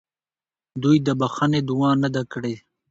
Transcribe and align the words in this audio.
دوی 0.83 0.97
د 1.07 1.09
بخښنې 1.19 1.61
دعا 1.69 1.91
نه 2.03 2.09
ده 2.15 2.23
کړې. 2.31 2.55